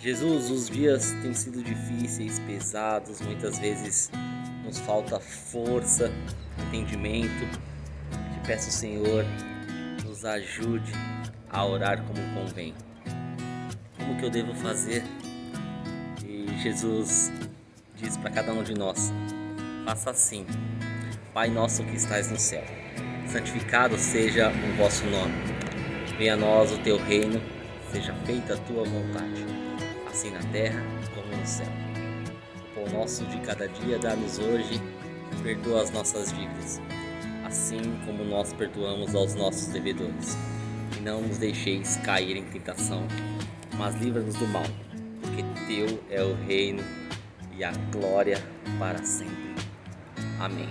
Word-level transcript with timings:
Jesus, 0.00 0.48
os 0.48 0.70
dias 0.70 1.10
têm 1.22 1.34
sido 1.34 1.60
difíceis, 1.60 2.38
pesados, 2.38 3.20
muitas 3.20 3.58
vezes 3.58 4.08
nos 4.64 4.78
falta 4.78 5.18
força, 5.18 6.12
entendimento. 6.66 7.44
Te 8.32 8.46
peço, 8.46 8.70
Senhor, 8.70 9.24
nos 10.06 10.24
ajude 10.24 10.92
a 11.50 11.66
orar 11.66 12.00
como 12.04 12.20
convém. 12.32 12.72
Como 13.96 14.16
que 14.16 14.24
eu 14.24 14.30
devo 14.30 14.54
fazer? 14.54 15.02
E 16.24 16.46
Jesus 16.62 17.32
diz 17.96 18.16
para 18.16 18.30
cada 18.30 18.52
um 18.52 18.62
de 18.62 18.74
nós: 18.74 19.12
faça 19.84 20.10
assim. 20.10 20.46
Pai 21.34 21.50
nosso 21.50 21.82
que 21.82 21.96
estás 21.96 22.30
no 22.30 22.38
céu, 22.38 22.64
santificado 23.26 23.98
seja 23.98 24.48
o 24.50 24.76
vosso 24.76 25.04
nome. 25.06 25.34
Venha 26.16 26.34
a 26.34 26.36
nós 26.36 26.70
o 26.70 26.78
teu 26.78 26.96
reino, 26.98 27.42
seja 27.90 28.14
feita 28.24 28.54
a 28.54 28.56
tua 28.58 28.84
vontade 28.84 29.58
assim 30.18 30.30
na 30.30 30.42
terra 30.50 30.82
como 31.14 31.28
no 31.28 31.46
céu. 31.46 31.66
O 32.72 32.74
pão 32.74 32.98
nosso 32.98 33.24
de 33.26 33.38
cada 33.40 33.68
dia 33.68 34.00
dá-nos 34.00 34.40
hoje, 34.40 34.82
perdoa 35.44 35.82
as 35.82 35.90
nossas 35.92 36.32
dívidas, 36.32 36.80
assim 37.46 37.80
como 38.04 38.24
nós 38.24 38.52
perdoamos 38.52 39.14
aos 39.14 39.36
nossos 39.36 39.68
devedores. 39.68 40.36
E 40.96 41.00
não 41.00 41.22
nos 41.22 41.38
deixeis 41.38 41.98
cair 41.98 42.36
em 42.36 42.42
tentação, 42.42 43.06
mas 43.76 43.94
livra-nos 43.94 44.34
do 44.34 44.48
mal, 44.48 44.66
porque 45.20 45.44
teu 45.68 46.02
é 46.10 46.20
o 46.20 46.34
reino 46.34 46.82
e 47.56 47.62
a 47.62 47.70
glória 47.92 48.42
para 48.76 48.98
sempre. 49.04 49.54
Amém. 50.40 50.68